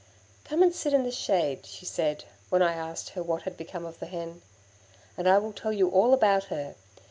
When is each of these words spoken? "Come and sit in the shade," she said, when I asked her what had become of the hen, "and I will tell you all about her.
"Come 0.45 0.63
and 0.63 0.73
sit 0.73 0.93
in 0.93 1.03
the 1.03 1.11
shade," 1.11 1.63
she 1.67 1.85
said, 1.85 2.23
when 2.49 2.63
I 2.63 2.73
asked 2.73 3.09
her 3.11 3.21
what 3.21 3.43
had 3.43 3.55
become 3.55 3.85
of 3.85 3.99
the 3.99 4.07
hen, 4.07 4.41
"and 5.15 5.29
I 5.29 5.37
will 5.37 5.53
tell 5.53 5.71
you 5.71 5.89
all 5.89 6.11
about 6.11 6.45
her. 6.45 6.73